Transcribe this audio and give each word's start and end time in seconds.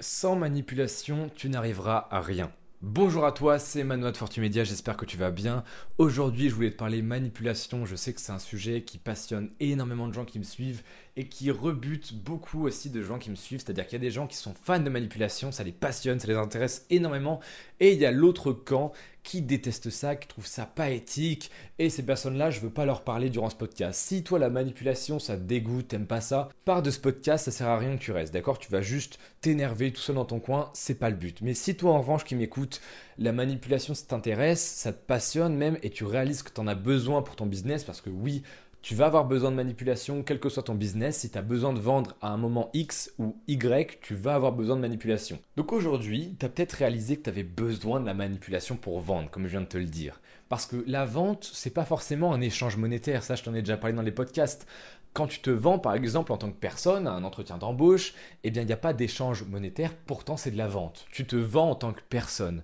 Sans 0.00 0.36
manipulation, 0.36 1.28
tu 1.34 1.48
n'arriveras 1.48 2.06
à 2.12 2.20
rien. 2.20 2.52
Bonjour 2.82 3.24
à 3.26 3.32
toi, 3.32 3.58
c'est 3.58 3.82
Manuel 3.82 4.12
de 4.12 4.16
Fortumedia, 4.16 4.62
j'espère 4.62 4.96
que 4.96 5.04
tu 5.04 5.16
vas 5.16 5.32
bien. 5.32 5.64
Aujourd'hui, 5.98 6.48
je 6.48 6.54
voulais 6.54 6.70
te 6.70 6.76
parler 6.76 7.02
manipulation. 7.02 7.84
Je 7.84 7.96
sais 7.96 8.12
que 8.12 8.20
c'est 8.20 8.30
un 8.30 8.38
sujet 8.38 8.82
qui 8.82 8.98
passionne 8.98 9.50
énormément 9.58 10.06
de 10.06 10.14
gens 10.14 10.24
qui 10.24 10.38
me 10.38 10.44
suivent 10.44 10.84
et 11.16 11.28
qui 11.28 11.50
rebute 11.50 12.14
beaucoup 12.14 12.64
aussi 12.64 12.90
de 12.90 13.02
gens 13.02 13.18
qui 13.18 13.30
me 13.30 13.34
suivent. 13.34 13.58
C'est-à-dire 13.58 13.86
qu'il 13.88 13.94
y 13.94 13.96
a 13.96 14.06
des 14.06 14.12
gens 14.12 14.28
qui 14.28 14.36
sont 14.36 14.54
fans 14.54 14.78
de 14.78 14.88
manipulation, 14.88 15.50
ça 15.50 15.64
les 15.64 15.72
passionne, 15.72 16.20
ça 16.20 16.28
les 16.28 16.36
intéresse 16.36 16.86
énormément. 16.90 17.40
Et 17.80 17.92
il 17.92 17.98
y 17.98 18.06
a 18.06 18.12
l'autre 18.12 18.52
camp 18.52 18.92
qui 19.22 19.42
déteste 19.42 19.90
ça, 19.90 20.16
qui 20.16 20.28
trouve 20.28 20.46
ça 20.46 20.66
pas 20.66 20.90
éthique. 20.90 21.50
Et 21.78 21.90
ces 21.90 22.04
personnes-là, 22.04 22.50
je 22.50 22.60
veux 22.60 22.70
pas 22.70 22.84
leur 22.84 23.02
parler 23.02 23.30
durant 23.30 23.50
ce 23.50 23.56
podcast. 23.56 24.00
Si 24.00 24.24
toi, 24.24 24.38
la 24.38 24.50
manipulation, 24.50 25.18
ça 25.18 25.36
te 25.36 25.42
dégoûte, 25.42 25.88
t'aimes 25.88 26.06
pas 26.06 26.20
ça, 26.20 26.48
pars 26.64 26.82
de 26.82 26.90
ce 26.90 26.98
podcast, 26.98 27.44
ça 27.44 27.50
sert 27.50 27.68
à 27.68 27.78
rien 27.78 27.96
que 27.96 28.02
tu 28.02 28.12
restes, 28.12 28.32
d'accord? 28.32 28.58
Tu 28.58 28.70
vas 28.70 28.82
juste 28.82 29.18
t'énerver 29.40 29.92
tout 29.92 30.00
seul 30.00 30.16
dans 30.16 30.24
ton 30.24 30.40
coin, 30.40 30.70
c'est 30.74 30.98
pas 30.98 31.10
le 31.10 31.16
but. 31.16 31.40
Mais 31.42 31.54
si 31.54 31.76
toi, 31.76 31.92
en 31.92 32.00
revanche, 32.00 32.24
qui 32.24 32.34
m'écoutes, 32.34 32.80
la 33.18 33.32
manipulation, 33.32 33.94
ça 33.94 34.06
t'intéresse, 34.06 34.62
ça 34.62 34.92
te 34.92 35.04
passionne 35.04 35.54
même, 35.54 35.78
et 35.82 35.90
tu 35.90 36.04
réalises 36.04 36.42
que 36.42 36.52
tu 36.52 36.60
en 36.60 36.66
as 36.66 36.74
besoin 36.74 37.22
pour 37.22 37.36
ton 37.36 37.46
business, 37.46 37.84
parce 37.84 38.00
que 38.00 38.10
oui, 38.10 38.42
tu 38.80 38.94
vas 38.94 39.06
avoir 39.06 39.24
besoin 39.24 39.50
de 39.50 39.56
manipulation, 39.56 40.22
quel 40.22 40.38
que 40.38 40.48
soit 40.48 40.62
ton 40.62 40.74
business. 40.74 41.18
Si 41.18 41.30
tu 41.30 41.38
as 41.38 41.42
besoin 41.42 41.72
de 41.72 41.80
vendre 41.80 42.16
à 42.20 42.28
un 42.28 42.36
moment 42.36 42.70
X 42.74 43.12
ou 43.18 43.36
Y, 43.48 44.00
tu 44.00 44.14
vas 44.14 44.34
avoir 44.34 44.52
besoin 44.52 44.76
de 44.76 44.80
manipulation. 44.80 45.38
Donc 45.56 45.72
aujourd'hui, 45.72 46.36
tu 46.38 46.46
as 46.46 46.48
peut-être 46.48 46.72
réalisé 46.74 47.16
que 47.16 47.22
tu 47.22 47.30
avais 47.30 47.42
besoin 47.42 48.00
de 48.00 48.06
la 48.06 48.14
manipulation 48.14 48.76
pour 48.76 49.00
vendre, 49.00 49.30
comme 49.30 49.44
je 49.44 49.50
viens 49.50 49.60
de 49.60 49.66
te 49.66 49.78
le 49.78 49.84
dire. 49.84 50.20
Parce 50.48 50.64
que 50.64 50.82
la 50.86 51.04
vente, 51.04 51.50
c'est 51.52 51.74
pas 51.74 51.84
forcément 51.84 52.32
un 52.32 52.40
échange 52.40 52.76
monétaire, 52.76 53.22
ça 53.22 53.34
je 53.34 53.42
t'en 53.42 53.54
ai 53.54 53.60
déjà 53.60 53.76
parlé 53.76 53.94
dans 53.94 54.02
les 54.02 54.12
podcasts. 54.12 54.66
Quand 55.12 55.26
tu 55.26 55.40
te 55.40 55.50
vends 55.50 55.78
par 55.78 55.94
exemple 55.94 56.32
en 56.32 56.36
tant 56.36 56.50
que 56.50 56.58
personne 56.58 57.06
à 57.06 57.12
un 57.12 57.24
entretien 57.24 57.58
d'embauche, 57.58 58.14
eh 58.44 58.50
bien 58.50 58.62
il 58.62 58.66
n'y 58.66 58.72
a 58.72 58.78
pas 58.78 58.92
d'échange 58.92 59.44
monétaire, 59.44 59.94
pourtant 60.06 60.36
c'est 60.36 60.50
de 60.50 60.56
la 60.56 60.68
vente. 60.68 61.06
Tu 61.10 61.26
te 61.26 61.36
vends 61.36 61.70
en 61.70 61.74
tant 61.74 61.92
que 61.92 62.00
personne 62.08 62.62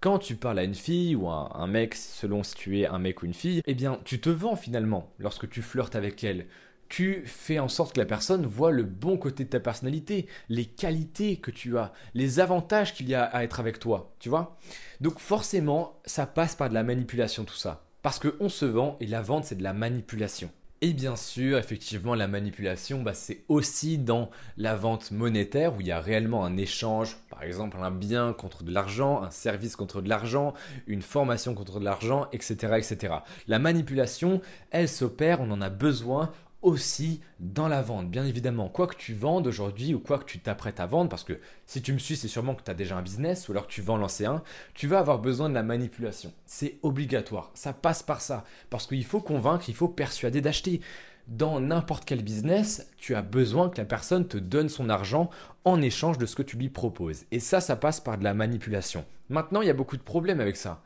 quand 0.00 0.18
tu 0.18 0.36
parles 0.36 0.58
à 0.58 0.64
une 0.64 0.74
fille 0.74 1.16
ou 1.16 1.28
à 1.28 1.52
un 1.54 1.66
mec, 1.66 1.94
selon 1.94 2.42
si 2.42 2.54
tu 2.54 2.80
es 2.80 2.86
un 2.86 2.98
mec 2.98 3.22
ou 3.22 3.26
une 3.26 3.34
fille, 3.34 3.62
eh 3.66 3.74
bien, 3.74 3.98
tu 4.04 4.20
te 4.20 4.30
vends 4.30 4.56
finalement 4.56 5.10
lorsque 5.18 5.48
tu 5.48 5.62
flirtes 5.62 5.96
avec 5.96 6.22
elle. 6.24 6.46
Tu 6.88 7.22
fais 7.24 7.58
en 7.58 7.68
sorte 7.68 7.94
que 7.94 8.00
la 8.00 8.06
personne 8.06 8.44
voit 8.44 8.70
le 8.70 8.84
bon 8.84 9.16
côté 9.16 9.44
de 9.44 9.48
ta 9.48 9.60
personnalité, 9.60 10.26
les 10.48 10.66
qualités 10.66 11.38
que 11.38 11.50
tu 11.50 11.78
as, 11.78 11.92
les 12.12 12.38
avantages 12.38 12.94
qu'il 12.94 13.08
y 13.08 13.14
a 13.14 13.24
à 13.24 13.42
être 13.42 13.58
avec 13.58 13.78
toi, 13.78 14.14
tu 14.18 14.28
vois? 14.28 14.58
Donc 15.00 15.18
forcément, 15.18 15.98
ça 16.04 16.26
passe 16.26 16.54
par 16.54 16.68
de 16.68 16.74
la 16.74 16.82
manipulation 16.82 17.44
tout 17.44 17.56
ça. 17.56 17.86
Parce 18.02 18.18
qu'on 18.18 18.50
se 18.50 18.66
vend 18.66 18.98
et 19.00 19.06
la 19.06 19.22
vente, 19.22 19.46
c'est 19.46 19.54
de 19.54 19.62
la 19.62 19.72
manipulation. 19.72 20.50
Et 20.84 20.92
bien 20.92 21.16
sûr, 21.16 21.56
effectivement, 21.56 22.14
la 22.14 22.28
manipulation, 22.28 23.00
bah, 23.02 23.14
c'est 23.14 23.40
aussi 23.48 23.96
dans 23.96 24.28
la 24.58 24.76
vente 24.76 25.12
monétaire 25.12 25.74
où 25.74 25.80
il 25.80 25.86
y 25.86 25.92
a 25.92 25.98
réellement 25.98 26.44
un 26.44 26.58
échange, 26.58 27.16
par 27.30 27.42
exemple 27.42 27.78
un 27.80 27.90
bien 27.90 28.34
contre 28.34 28.64
de 28.64 28.70
l'argent, 28.70 29.22
un 29.22 29.30
service 29.30 29.76
contre 29.76 30.02
de 30.02 30.10
l'argent, 30.10 30.52
une 30.86 31.00
formation 31.00 31.54
contre 31.54 31.80
de 31.80 31.86
l'argent, 31.86 32.28
etc., 32.32 32.74
etc. 32.76 33.14
La 33.48 33.58
manipulation, 33.58 34.42
elle 34.72 34.90
s'opère, 34.90 35.40
on 35.40 35.50
en 35.52 35.62
a 35.62 35.70
besoin 35.70 36.30
aussi 36.64 37.20
dans 37.40 37.68
la 37.68 37.82
vente, 37.82 38.10
bien 38.10 38.24
évidemment. 38.24 38.68
Quoi 38.68 38.86
que 38.86 38.96
tu 38.96 39.14
vendes 39.14 39.46
aujourd'hui 39.46 39.94
ou 39.94 40.00
quoi 40.00 40.18
que 40.18 40.24
tu 40.24 40.40
t'apprêtes 40.40 40.80
à 40.80 40.86
vendre, 40.86 41.10
parce 41.10 41.22
que 41.22 41.38
si 41.66 41.82
tu 41.82 41.92
me 41.92 41.98
suis, 41.98 42.16
c'est 42.16 42.26
sûrement 42.26 42.54
que 42.54 42.62
tu 42.62 42.70
as 42.70 42.74
déjà 42.74 42.96
un 42.96 43.02
business 43.02 43.48
ou 43.48 43.52
alors 43.52 43.66
que 43.66 43.72
tu 43.72 43.82
vends 43.82 43.98
lancer 43.98 44.24
un, 44.24 44.42
tu 44.72 44.88
vas 44.88 44.98
avoir 44.98 45.18
besoin 45.18 45.48
de 45.50 45.54
la 45.54 45.62
manipulation. 45.62 46.32
C'est 46.46 46.78
obligatoire, 46.82 47.50
ça 47.54 47.74
passe 47.74 48.02
par 48.02 48.20
ça, 48.20 48.44
parce 48.70 48.86
qu'il 48.86 49.04
faut 49.04 49.20
convaincre, 49.20 49.68
il 49.68 49.74
faut 49.74 49.88
persuader 49.88 50.40
d'acheter. 50.40 50.80
Dans 51.26 51.58
n'importe 51.58 52.04
quel 52.04 52.22
business, 52.22 52.90
tu 52.98 53.14
as 53.14 53.22
besoin 53.22 53.70
que 53.70 53.78
la 53.78 53.86
personne 53.86 54.28
te 54.28 54.36
donne 54.36 54.68
son 54.68 54.90
argent 54.90 55.30
en 55.64 55.80
échange 55.80 56.18
de 56.18 56.26
ce 56.26 56.36
que 56.36 56.42
tu 56.42 56.58
lui 56.58 56.68
proposes. 56.68 57.24
Et 57.30 57.40
ça, 57.40 57.60
ça 57.60 57.76
passe 57.76 58.00
par 58.00 58.18
de 58.18 58.24
la 58.24 58.34
manipulation. 58.34 59.06
Maintenant, 59.30 59.62
il 59.62 59.68
y 59.68 59.70
a 59.70 59.74
beaucoup 59.74 59.96
de 59.96 60.02
problèmes 60.02 60.40
avec 60.40 60.56
ça. 60.56 60.82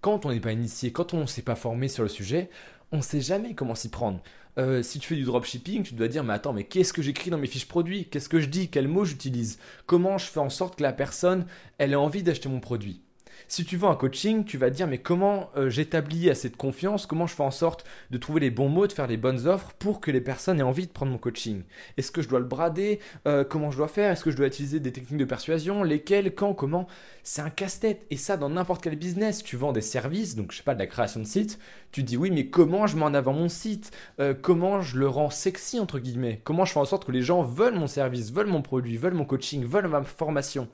Quand 0.00 0.24
on 0.24 0.30
n'est 0.30 0.40
pas 0.40 0.52
initié, 0.52 0.92
quand 0.92 1.12
on 1.12 1.22
ne 1.22 1.26
s'est 1.26 1.42
pas 1.42 1.56
formé 1.56 1.88
sur 1.88 2.04
le 2.04 2.08
sujet, 2.08 2.50
on 2.92 2.98
ne 2.98 3.02
sait 3.02 3.20
jamais 3.20 3.54
comment 3.54 3.74
s'y 3.74 3.88
prendre. 3.88 4.20
Euh, 4.58 4.82
si 4.82 4.98
tu 4.98 5.08
fais 5.08 5.16
du 5.16 5.24
dropshipping, 5.24 5.84
tu 5.84 5.94
dois 5.94 6.08
dire 6.08 6.24
mais 6.24 6.34
attends, 6.34 6.52
mais 6.52 6.64
qu'est-ce 6.64 6.92
que 6.92 7.02
j'écris 7.02 7.30
dans 7.30 7.38
mes 7.38 7.46
fiches 7.46 7.68
produits? 7.68 8.06
Qu'est-ce 8.06 8.28
que 8.28 8.40
je 8.40 8.46
dis? 8.46 8.68
Quels 8.68 8.88
mots 8.88 9.04
j'utilise? 9.04 9.58
Comment 9.86 10.18
je 10.18 10.26
fais 10.26 10.40
en 10.40 10.50
sorte 10.50 10.76
que 10.76 10.82
la 10.82 10.92
personne, 10.92 11.46
elle 11.78 11.92
ait 11.92 11.96
envie 11.96 12.22
d'acheter 12.22 12.48
mon 12.48 12.60
produit? 12.60 13.02
Si 13.50 13.64
tu 13.64 13.76
vends 13.76 13.90
un 13.90 13.96
coaching, 13.96 14.44
tu 14.44 14.58
vas 14.58 14.70
dire 14.70 14.86
mais 14.86 14.98
comment 14.98 15.50
euh, 15.56 15.68
j'établis 15.68 16.30
assez 16.30 16.48
de 16.50 16.56
confiance, 16.56 17.04
comment 17.04 17.26
je 17.26 17.34
fais 17.34 17.42
en 17.42 17.50
sorte 17.50 17.84
de 18.12 18.16
trouver 18.16 18.38
les 18.38 18.50
bons 18.50 18.68
mots, 18.68 18.86
de 18.86 18.92
faire 18.92 19.08
les 19.08 19.16
bonnes 19.16 19.48
offres 19.48 19.72
pour 19.76 20.00
que 20.00 20.12
les 20.12 20.20
personnes 20.20 20.60
aient 20.60 20.62
envie 20.62 20.86
de 20.86 20.92
prendre 20.92 21.10
mon 21.10 21.18
coaching? 21.18 21.64
Est-ce 21.96 22.12
que 22.12 22.22
je 22.22 22.28
dois 22.28 22.38
le 22.38 22.44
brader? 22.44 23.00
Euh, 23.26 23.42
Comment 23.42 23.72
je 23.72 23.76
dois 23.78 23.88
faire? 23.88 24.12
Est-ce 24.12 24.22
que 24.22 24.30
je 24.30 24.36
dois 24.36 24.46
utiliser 24.46 24.78
des 24.78 24.92
techniques 24.92 25.18
de 25.18 25.24
persuasion? 25.24 25.82
Lesquelles? 25.82 26.32
Quand? 26.32 26.54
Comment? 26.54 26.86
C'est 27.24 27.42
un 27.42 27.50
casse-tête. 27.50 28.06
Et 28.10 28.16
ça, 28.16 28.36
dans 28.36 28.50
n'importe 28.50 28.84
quel 28.84 28.94
business, 28.94 29.42
tu 29.42 29.56
vends 29.56 29.72
des 29.72 29.80
services, 29.80 30.36
donc 30.36 30.52
je 30.52 30.58
sais 30.58 30.62
pas, 30.62 30.74
de 30.74 30.78
la 30.78 30.86
création 30.86 31.18
de 31.18 31.26
site, 31.26 31.58
tu 31.90 32.04
dis 32.04 32.16
oui, 32.16 32.30
mais 32.30 32.46
comment 32.46 32.86
je 32.86 32.96
mets 32.96 33.02
en 33.02 33.14
avant 33.14 33.32
mon 33.32 33.48
site? 33.48 33.90
Euh, 34.20 34.32
Comment 34.40 34.80
je 34.80 34.96
le 34.96 35.08
rends 35.08 35.30
sexy, 35.30 35.80
entre 35.80 35.98
guillemets? 35.98 36.40
Comment 36.44 36.64
je 36.64 36.72
fais 36.72 36.78
en 36.78 36.84
sorte 36.84 37.04
que 37.04 37.10
les 37.12 37.22
gens 37.22 37.42
veulent 37.42 37.74
mon 37.74 37.88
service, 37.88 38.32
veulent 38.32 38.46
mon 38.46 38.62
produit, 38.62 38.96
veulent 38.96 39.14
mon 39.14 39.24
coaching, 39.24 39.64
veulent 39.64 39.88
ma 39.88 40.04
formation? 40.04 40.68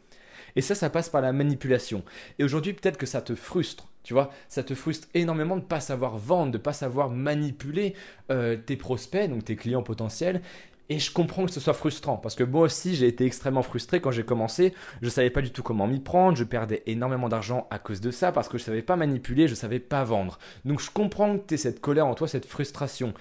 Et 0.56 0.62
ça, 0.62 0.75
ça 0.75 0.91
passe 0.91 1.09
par 1.09 1.21
la 1.21 1.33
manipulation. 1.33 2.03
Et 2.39 2.44
aujourd'hui, 2.44 2.72
peut-être 2.72 2.97
que 2.97 3.06
ça 3.06 3.21
te 3.21 3.34
frustre. 3.34 3.89
Tu 4.03 4.15
vois, 4.15 4.31
ça 4.49 4.62
te 4.62 4.75
frustre 4.75 5.09
énormément 5.15 5.56
de 5.56 5.62
ne 5.62 5.67
pas 5.67 5.81
savoir 5.81 6.17
vendre, 6.17 6.53
de 6.53 6.59
ne 6.59 6.62
pas 6.62 6.72
savoir 6.72 7.11
manipuler 7.11 7.94
euh, 8.31 8.56
tes 8.56 8.77
prospects, 8.77 9.28
donc 9.28 9.44
tes 9.44 9.56
clients 9.56 9.83
potentiels. 9.83 10.43
Et 10.89 11.00
je 11.00 11.12
comprends 11.12 11.44
que 11.44 11.50
ce 11.50 11.59
soit 11.59 11.75
frustrant 11.75 12.17
parce 12.17 12.37
que 12.37 12.44
moi 12.44 12.62
aussi 12.62 12.94
j'ai 12.94 13.09
été 13.09 13.25
extrêmement 13.27 13.62
frustré 13.62 14.00
quand 14.00 14.12
j'ai 14.12 14.25
commencé. 14.25 14.72
Je 15.00 15.06
ne 15.06 15.11
savais 15.11 15.31
pas 15.31 15.43
du 15.43 15.50
tout 15.50 15.65
comment 15.65 15.89
m'y 15.89 15.99
prendre, 15.99 16.37
je 16.37 16.44
perdais 16.44 16.84
énormément 16.87 17.28
d'argent 17.28 17.67
à 17.71 17.81
cause 17.81 18.00
de 18.00 18.12
ça 18.12 18.31
parce 18.31 18.49
que 18.49 18.56
je 18.56 18.62
ne 18.62 18.67
savais 18.67 18.83
pas 18.83 18.94
manipuler, 18.94 19.49
je 19.49 19.53
ne 19.53 19.56
savais 19.56 19.81
pas 19.81 20.05
vendre. 20.05 20.38
Donc 20.65 20.81
je 20.81 20.91
comprends 20.91 21.38
que 21.38 21.47
tu 21.49 21.59
cette 21.59 21.81
colère 21.81 22.06
en 22.06 22.15
toi, 22.15 22.28
cette 22.28 22.47
frustration. 22.47 23.15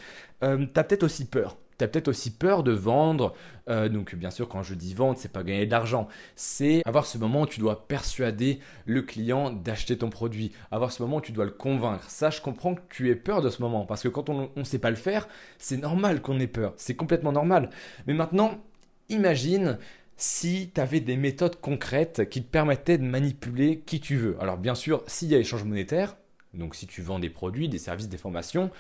Euh, 0.44 0.68
tu 0.72 0.80
as 0.80 0.84
peut-être 0.84 1.04
aussi 1.04 1.26
peur 1.26 1.58
as 1.84 1.88
peut-être 1.88 2.08
aussi 2.08 2.32
peur 2.32 2.64
de 2.64 2.72
vendre. 2.72 3.34
Euh, 3.70 3.90
donc 3.90 4.16
bien 4.16 4.32
sûr, 4.32 4.48
quand 4.48 4.64
je 4.64 4.76
dis 4.76 4.94
vendre, 4.94 5.18
c'est 5.18 5.32
pas 5.32 5.44
gagner 5.44 5.66
de 5.66 5.72
l'argent. 5.72 6.08
C'est 6.36 6.82
avoir 6.86 7.06
ce 7.06 7.18
moment 7.18 7.42
où 7.42 7.48
tu 7.48 7.60
dois 7.60 7.88
persuader 7.88 8.60
le 8.86 9.02
client 9.02 9.52
d'acheter 9.52 9.98
ton 9.98 10.10
produit. 10.10 10.52
Avoir 10.72 10.92
ce 10.92 11.02
moment 11.04 11.18
où 11.18 11.22
tu 11.22 11.32
dois 11.32 11.46
le 11.46 11.52
convaincre. 11.52 12.10
Ça, 12.10 12.30
je 12.30 12.42
comprends 12.42 12.76
que 12.76 12.82
tu 12.90 13.10
aies 13.10 13.16
peur 13.16 13.42
de 13.42 13.50
ce 13.50 13.62
moment. 13.62 13.86
Parce 13.86 14.04
que 14.04 14.08
quand 14.08 14.30
on 14.30 14.50
ne 14.56 14.64
sait 14.64 14.80
pas 14.80 14.90
le 14.90 14.96
faire, 14.96 15.28
c'est 15.58 15.78
normal 15.78 16.22
qu'on 16.22 16.40
ait 16.40 16.48
peur. 16.48 16.74
C'est 16.78 16.96
complètement 16.96 17.32
normal. 17.32 17.70
Mais 18.08 18.14
maintenant, 18.14 18.60
imagine 19.10 19.78
si 20.18 20.72
tu 20.74 20.80
avais 20.80 21.02
des 21.02 21.18
méthodes 21.18 21.60
concrètes 21.60 22.30
qui 22.30 22.42
te 22.42 22.50
permettaient 22.50 22.98
de 22.98 23.04
manipuler 23.04 23.80
qui 23.86 24.00
tu 24.00 24.16
veux. 24.16 24.38
Alors 24.40 24.58
bien 24.58 24.76
sûr, 24.76 25.04
s'il 25.08 25.30
y 25.30 25.36
a 25.36 25.40
échange 25.40 25.64
monétaire, 25.64 26.16
donc 26.54 26.76
si 26.76 26.88
tu 26.88 27.02
vends 27.02 27.20
des 27.20 27.30
produits, 27.30 27.68
des 27.68 27.78
services, 27.78 28.08
des 28.08 28.18
formations, 28.18 28.72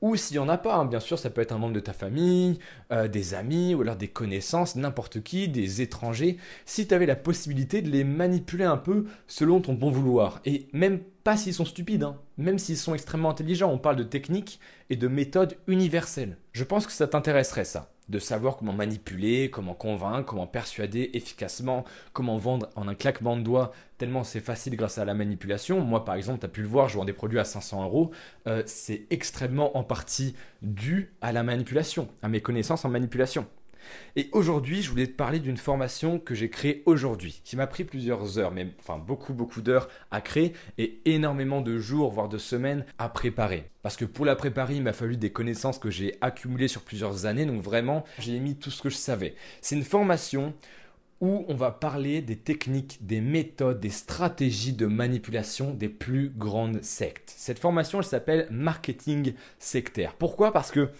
ou 0.00 0.16
s'il 0.16 0.36
n'y 0.36 0.38
en 0.38 0.48
a 0.48 0.58
pas, 0.58 0.76
hein, 0.76 0.84
bien 0.84 1.00
sûr, 1.00 1.18
ça 1.18 1.30
peut 1.30 1.40
être 1.40 1.52
un 1.52 1.58
membre 1.58 1.74
de 1.74 1.80
ta 1.80 1.92
famille, 1.92 2.58
euh, 2.92 3.08
des 3.08 3.34
amis, 3.34 3.74
ou 3.74 3.82
alors 3.82 3.96
des 3.96 4.08
connaissances, 4.08 4.76
n'importe 4.76 5.22
qui, 5.22 5.48
des 5.48 5.80
étrangers, 5.80 6.36
si 6.66 6.86
tu 6.86 6.94
avais 6.94 7.06
la 7.06 7.16
possibilité 7.16 7.80
de 7.80 7.90
les 7.90 8.04
manipuler 8.04 8.64
un 8.64 8.76
peu 8.76 9.06
selon 9.26 9.60
ton 9.60 9.72
bon 9.72 9.90
vouloir. 9.90 10.40
Et 10.44 10.68
même 10.72 11.00
pas 11.22 11.36
s'ils 11.36 11.54
sont 11.54 11.64
stupides, 11.64 12.02
hein, 12.02 12.18
même 12.36 12.58
s'ils 12.58 12.76
sont 12.76 12.94
extrêmement 12.94 13.30
intelligents, 13.30 13.72
on 13.72 13.78
parle 13.78 13.96
de 13.96 14.02
techniques 14.02 14.60
et 14.90 14.96
de 14.96 15.08
méthodes 15.08 15.56
universelles. 15.66 16.36
Je 16.52 16.64
pense 16.64 16.86
que 16.86 16.92
ça 16.92 17.08
t'intéresserait 17.08 17.64
ça 17.64 17.93
de 18.08 18.18
savoir 18.18 18.56
comment 18.56 18.72
manipuler, 18.72 19.50
comment 19.50 19.74
convaincre, 19.74 20.26
comment 20.26 20.46
persuader 20.46 21.10
efficacement, 21.14 21.84
comment 22.12 22.36
vendre 22.36 22.68
en 22.76 22.88
un 22.88 22.94
claquement 22.94 23.36
de 23.36 23.42
doigts, 23.42 23.72
tellement 23.98 24.24
c'est 24.24 24.40
facile 24.40 24.76
grâce 24.76 24.98
à 24.98 25.04
la 25.04 25.14
manipulation. 25.14 25.80
Moi, 25.80 26.04
par 26.04 26.14
exemple, 26.14 26.40
tu 26.40 26.46
as 26.46 26.48
pu 26.48 26.62
le 26.62 26.68
voir, 26.68 26.88
je 26.88 26.98
des 27.04 27.12
produits 27.12 27.38
à 27.38 27.44
500 27.44 27.84
euros. 27.84 28.10
Euh, 28.46 28.62
c'est 28.66 29.06
extrêmement 29.10 29.76
en 29.76 29.82
partie 29.84 30.34
dû 30.62 31.12
à 31.20 31.32
la 31.32 31.42
manipulation, 31.42 32.08
à 32.22 32.28
mes 32.28 32.40
connaissances 32.40 32.84
en 32.84 32.88
manipulation. 32.88 33.46
Et 34.16 34.28
aujourd'hui, 34.32 34.82
je 34.82 34.90
voulais 34.90 35.06
te 35.06 35.12
parler 35.12 35.40
d'une 35.40 35.56
formation 35.56 36.18
que 36.18 36.34
j'ai 36.34 36.50
créée 36.50 36.82
aujourd'hui, 36.86 37.40
qui 37.44 37.56
m'a 37.56 37.66
pris 37.66 37.84
plusieurs 37.84 38.38
heures, 38.38 38.52
mais 38.52 38.68
enfin 38.78 38.98
beaucoup 38.98 39.34
beaucoup 39.34 39.60
d'heures 39.60 39.88
à 40.10 40.20
créer 40.20 40.52
et 40.78 41.00
énormément 41.04 41.60
de 41.60 41.78
jours, 41.78 42.10
voire 42.10 42.28
de 42.28 42.38
semaines 42.38 42.84
à 42.98 43.08
préparer. 43.08 43.70
Parce 43.82 43.96
que 43.96 44.04
pour 44.04 44.24
la 44.24 44.36
préparer, 44.36 44.76
il 44.76 44.82
m'a 44.82 44.92
fallu 44.92 45.16
des 45.16 45.30
connaissances 45.30 45.78
que 45.78 45.90
j'ai 45.90 46.16
accumulées 46.20 46.68
sur 46.68 46.82
plusieurs 46.82 47.26
années, 47.26 47.46
donc 47.46 47.60
vraiment, 47.60 48.04
j'ai 48.18 48.38
mis 48.38 48.56
tout 48.56 48.70
ce 48.70 48.82
que 48.82 48.90
je 48.90 48.96
savais. 48.96 49.34
C'est 49.60 49.76
une 49.76 49.84
formation 49.84 50.54
où 51.20 51.44
on 51.48 51.54
va 51.54 51.70
parler 51.70 52.20
des 52.20 52.36
techniques, 52.36 52.98
des 53.00 53.20
méthodes, 53.20 53.80
des 53.80 53.90
stratégies 53.90 54.72
de 54.72 54.86
manipulation 54.86 55.72
des 55.72 55.88
plus 55.88 56.28
grandes 56.28 56.82
sectes. 56.82 57.32
Cette 57.36 57.58
formation, 57.58 57.98
elle 57.98 58.04
s'appelle 58.04 58.46
Marketing 58.50 59.34
sectaire. 59.58 60.14
Pourquoi? 60.14 60.52
Parce 60.52 60.70
que 60.70 60.90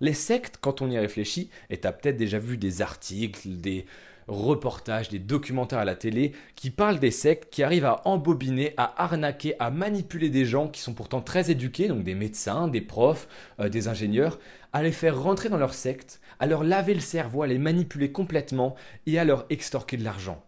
les 0.00 0.14
sectes, 0.14 0.58
quand 0.60 0.82
on 0.82 0.90
y 0.90 0.98
réfléchit, 0.98 1.50
et 1.70 1.78
tu 1.78 1.86
as 1.86 1.92
peut-être 1.92 2.16
déjà 2.16 2.38
vu 2.38 2.56
des 2.56 2.82
articles, 2.82 3.48
des 3.48 3.86
reportages, 4.28 5.08
des 5.08 5.18
documentaires 5.18 5.80
à 5.80 5.84
la 5.84 5.96
télé 5.96 6.32
qui 6.54 6.70
parlent 6.70 6.98
des 6.98 7.10
sectes 7.10 7.52
qui 7.52 7.62
arrivent 7.62 7.84
à 7.84 8.02
embobiner, 8.06 8.72
à 8.76 9.02
arnaquer, 9.02 9.54
à 9.60 9.70
manipuler 9.70 10.30
des 10.30 10.44
gens 10.44 10.68
qui 10.68 10.80
sont 10.80 10.94
pourtant 10.94 11.20
très 11.20 11.50
éduqués, 11.50 11.88
donc 11.88 12.04
des 12.04 12.14
médecins, 12.14 12.68
des 12.68 12.80
profs, 12.80 13.28
euh, 13.60 13.68
des 13.68 13.88
ingénieurs, 13.88 14.38
à 14.72 14.82
les 14.82 14.92
faire 14.92 15.20
rentrer 15.20 15.48
dans 15.48 15.58
leur 15.58 15.74
secte, 15.74 16.20
à 16.38 16.46
leur 16.46 16.64
laver 16.64 16.94
le 16.94 17.00
cerveau, 17.00 17.42
à 17.42 17.46
les 17.46 17.58
manipuler 17.58 18.12
complètement 18.12 18.74
et 19.06 19.18
à 19.18 19.24
leur 19.24 19.46
extorquer 19.50 19.96
de 19.96 20.04
l'argent. 20.04 20.42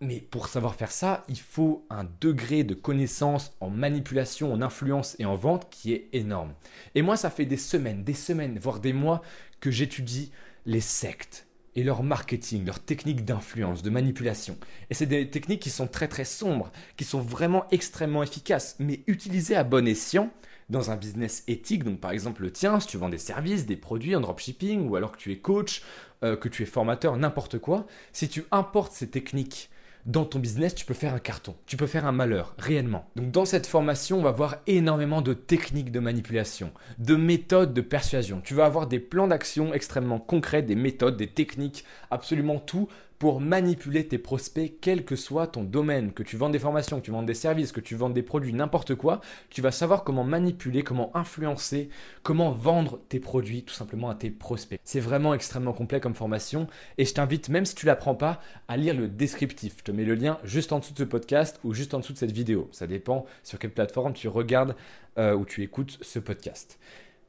Mais 0.00 0.20
pour 0.20 0.48
savoir 0.48 0.74
faire 0.74 0.92
ça, 0.92 1.24
il 1.28 1.38
faut 1.38 1.86
un 1.88 2.04
degré 2.20 2.64
de 2.64 2.74
connaissance 2.74 3.52
en 3.60 3.70
manipulation, 3.70 4.52
en 4.52 4.60
influence 4.60 5.16
et 5.18 5.24
en 5.24 5.36
vente 5.36 5.70
qui 5.70 5.92
est 5.92 6.08
énorme. 6.12 6.52
Et 6.94 7.02
moi, 7.02 7.16
ça 7.16 7.30
fait 7.30 7.46
des 7.46 7.56
semaines, 7.56 8.04
des 8.04 8.14
semaines, 8.14 8.58
voire 8.58 8.80
des 8.80 8.92
mois 8.92 9.22
que 9.60 9.70
j'étudie 9.70 10.32
les 10.66 10.80
sectes 10.80 11.46
et 11.76 11.82
leur 11.82 12.02
marketing, 12.02 12.64
leurs 12.64 12.80
techniques 12.80 13.24
d'influence, 13.24 13.82
de 13.82 13.90
manipulation. 13.90 14.56
Et 14.90 14.94
c'est 14.94 15.06
des 15.06 15.28
techniques 15.30 15.62
qui 15.62 15.70
sont 15.70 15.86
très 15.86 16.08
très 16.08 16.24
sombres, 16.24 16.70
qui 16.96 17.04
sont 17.04 17.20
vraiment 17.20 17.66
extrêmement 17.70 18.22
efficaces, 18.22 18.76
mais 18.78 19.02
utilisées 19.06 19.56
à 19.56 19.64
bon 19.64 19.86
escient 19.86 20.30
dans 20.70 20.90
un 20.90 20.96
business 20.96 21.44
éthique, 21.46 21.84
donc 21.84 22.00
par 22.00 22.12
exemple 22.12 22.42
le 22.42 22.50
tien, 22.50 22.80
si 22.80 22.86
tu 22.86 22.96
vends 22.96 23.08
des 23.08 23.18
services, 23.18 23.66
des 23.66 23.76
produits 23.76 24.16
en 24.16 24.20
dropshipping, 24.20 24.88
ou 24.88 24.96
alors 24.96 25.12
que 25.12 25.18
tu 25.18 25.30
es 25.30 25.38
coach, 25.38 25.82
euh, 26.22 26.36
que 26.36 26.48
tu 26.48 26.62
es 26.62 26.66
formateur, 26.66 27.16
n'importe 27.16 27.58
quoi, 27.58 27.86
si 28.12 28.28
tu 28.28 28.44
importes 28.50 28.92
ces 28.92 29.10
techniques 29.10 29.68
dans 30.06 30.24
ton 30.24 30.38
business, 30.38 30.74
tu 30.74 30.84
peux 30.84 30.94
faire 30.94 31.14
un 31.14 31.18
carton, 31.18 31.54
tu 31.66 31.76
peux 31.76 31.86
faire 31.86 32.06
un 32.06 32.12
malheur, 32.12 32.54
réellement. 32.58 33.08
Donc 33.16 33.30
dans 33.30 33.44
cette 33.44 33.66
formation, 33.66 34.18
on 34.18 34.22
va 34.22 34.32
voir 34.32 34.56
énormément 34.66 35.22
de 35.22 35.32
techniques 35.32 35.90
de 35.90 36.00
manipulation, 36.00 36.72
de 36.98 37.16
méthodes 37.16 37.72
de 37.72 37.80
persuasion. 37.80 38.40
Tu 38.44 38.54
vas 38.54 38.66
avoir 38.66 38.86
des 38.86 38.98
plans 38.98 39.28
d'action 39.28 39.72
extrêmement 39.72 40.18
concrets, 40.18 40.62
des 40.62 40.74
méthodes, 40.74 41.16
des 41.16 41.28
techniques, 41.28 41.84
absolument 42.10 42.58
tout 42.58 42.88
pour 43.18 43.40
manipuler 43.40 44.06
tes 44.06 44.18
prospects, 44.18 44.74
quel 44.80 45.04
que 45.04 45.16
soit 45.16 45.46
ton 45.46 45.64
domaine, 45.64 46.12
que 46.12 46.22
tu 46.22 46.36
vends 46.36 46.50
des 46.50 46.58
formations, 46.58 47.00
que 47.00 47.04
tu 47.04 47.10
vends 47.10 47.22
des 47.22 47.34
services, 47.34 47.72
que 47.72 47.80
tu 47.80 47.94
vends 47.94 48.10
des 48.10 48.22
produits, 48.22 48.52
n'importe 48.52 48.94
quoi, 48.94 49.20
tu 49.50 49.62
vas 49.62 49.70
savoir 49.70 50.04
comment 50.04 50.24
manipuler, 50.24 50.82
comment 50.82 51.14
influencer, 51.16 51.88
comment 52.22 52.50
vendre 52.52 53.00
tes 53.08 53.20
produits 53.20 53.62
tout 53.62 53.74
simplement 53.74 54.10
à 54.10 54.14
tes 54.14 54.30
prospects. 54.30 54.80
C'est 54.84 55.00
vraiment 55.00 55.34
extrêmement 55.34 55.72
complet 55.72 56.00
comme 56.00 56.14
formation 56.14 56.66
et 56.98 57.04
je 57.04 57.14
t'invite, 57.14 57.48
même 57.48 57.64
si 57.64 57.74
tu 57.74 57.86
l'apprends 57.86 58.14
pas, 58.14 58.40
à 58.68 58.76
lire 58.76 58.94
le 58.94 59.08
descriptif. 59.08 59.76
Je 59.78 59.84
te 59.84 59.92
mets 59.92 60.04
le 60.04 60.14
lien 60.14 60.38
juste 60.44 60.72
en 60.72 60.80
dessous 60.80 60.92
de 60.92 60.98
ce 60.98 61.04
podcast 61.04 61.60
ou 61.64 61.72
juste 61.72 61.94
en 61.94 62.00
dessous 62.00 62.12
de 62.12 62.18
cette 62.18 62.32
vidéo. 62.32 62.68
Ça 62.72 62.86
dépend 62.86 63.26
sur 63.42 63.58
quelle 63.58 63.72
plateforme 63.72 64.12
tu 64.12 64.28
regardes 64.28 64.76
euh, 65.18 65.34
ou 65.34 65.44
tu 65.44 65.62
écoutes 65.62 65.98
ce 66.02 66.18
podcast. 66.18 66.78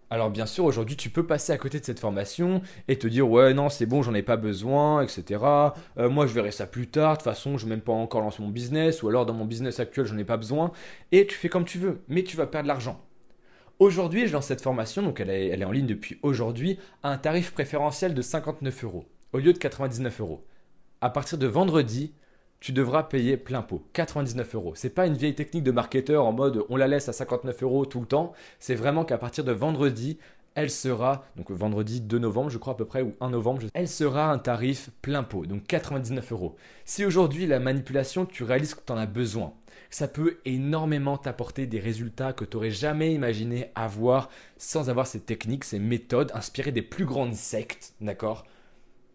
Alors 0.09 0.29
bien 0.29 0.45
sûr, 0.45 0.65
aujourd'hui, 0.65 0.95
tu 0.95 1.09
peux 1.09 1.25
passer 1.25 1.51
à 1.51 1.57
côté 1.57 1.79
de 1.79 1.85
cette 1.85 1.99
formation 1.99 2.61
et 2.87 2.97
te 2.97 3.07
dire 3.07 3.29
ouais 3.29 3.53
non 3.53 3.69
c'est 3.69 3.85
bon, 3.85 4.03
j'en 4.03 4.13
ai 4.13 4.21
pas 4.21 4.37
besoin, 4.37 5.01
etc. 5.01 5.43
Euh, 5.97 6.09
moi 6.09 6.27
je 6.27 6.33
verrai 6.33 6.51
ça 6.51 6.67
plus 6.67 6.87
tard. 6.87 7.13
De 7.13 7.17
toute 7.17 7.23
façon, 7.23 7.57
je 7.57 7.65
même 7.65 7.81
pas 7.81 7.93
encore 7.93 8.21
lancé 8.21 8.41
mon 8.41 8.49
business 8.49 9.01
ou 9.01 9.09
alors 9.09 9.25
dans 9.25 9.33
mon 9.33 9.45
business 9.45 9.79
actuel, 9.79 10.05
j'en 10.05 10.17
ai 10.17 10.23
pas 10.23 10.37
besoin. 10.37 10.71
Et 11.11 11.25
tu 11.25 11.35
fais 11.35 11.49
comme 11.49 11.65
tu 11.65 11.79
veux, 11.79 12.01
mais 12.07 12.23
tu 12.23 12.37
vas 12.37 12.47
perdre 12.47 12.67
l'argent. 12.67 13.01
Aujourd'hui, 13.79 14.27
je 14.27 14.33
lance 14.33 14.45
cette 14.45 14.61
formation, 14.61 15.01
donc 15.01 15.19
elle 15.19 15.29
est, 15.29 15.47
elle 15.47 15.61
est 15.61 15.65
en 15.65 15.71
ligne 15.71 15.87
depuis 15.87 16.17
aujourd'hui, 16.21 16.79
à 17.03 17.09
un 17.09 17.17
tarif 17.17 17.51
préférentiel 17.51 18.13
de 18.13 18.21
59 18.21 18.85
euros 18.85 19.05
au 19.35 19.39
lieu 19.39 19.51
de 19.51 19.57
99 19.57 20.21
euros. 20.21 20.45
À 21.01 21.09
partir 21.09 21.37
de 21.37 21.45
vendredi, 21.45 22.13
tu 22.65 22.71
devras 22.71 23.03
payer 23.03 23.37
plein 23.37 23.61
pot, 23.61 23.85
99 23.93 24.55
euros. 24.55 24.73
C'est 24.73 24.89
pas 24.89 25.05
une 25.05 25.13
vieille 25.13 25.35
technique 25.35 25.63
de 25.63 25.69
marketeur 25.69 26.25
en 26.25 26.31
mode 26.31 26.65
on 26.69 26.77
la 26.77 26.87
laisse 26.87 27.07
à 27.07 27.13
59 27.13 27.61
euros 27.61 27.85
tout 27.85 27.99
le 27.99 28.07
temps. 28.07 28.33
C'est 28.57 28.73
vraiment 28.73 29.05
qu'à 29.05 29.19
partir 29.19 29.43
de 29.43 29.51
vendredi, 29.51 30.17
elle 30.55 30.71
sera, 30.71 31.25
donc 31.35 31.51
vendredi 31.51 32.01
2 32.01 32.17
novembre, 32.17 32.49
je 32.49 32.57
crois 32.57 32.73
à 32.73 32.75
peu 32.75 32.85
près, 32.85 33.03
ou 33.03 33.13
1 33.21 33.29
novembre, 33.29 33.61
elle 33.71 33.87
sera 33.87 34.31
un 34.31 34.39
tarif 34.39 34.89
plein 35.03 35.21
pot, 35.21 35.45
donc 35.45 35.67
99 35.67 36.31
euros. 36.31 36.55
Si 36.85 37.05
aujourd'hui 37.05 37.45
la 37.45 37.59
manipulation, 37.59 38.25
tu 38.25 38.43
réalises 38.43 38.73
que 38.73 38.81
tu 38.83 38.91
en 38.91 38.97
as 38.97 39.05
besoin, 39.05 39.53
ça 39.91 40.07
peut 40.07 40.39
énormément 40.45 41.19
t'apporter 41.19 41.67
des 41.67 41.79
résultats 41.79 42.33
que 42.33 42.45
tu 42.45 42.57
n'aurais 42.57 42.71
jamais 42.71 43.13
imaginé 43.13 43.69
avoir 43.75 44.27
sans 44.57 44.89
avoir 44.89 45.05
ces 45.05 45.19
techniques, 45.19 45.65
ces 45.65 45.77
méthodes 45.77 46.31
inspirées 46.33 46.71
des 46.71 46.81
plus 46.81 47.05
grandes 47.05 47.35
sectes, 47.35 47.93
d'accord? 48.01 48.43